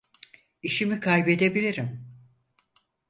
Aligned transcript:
İşimi 0.63 0.99
kaybedebilirim. 0.99 2.15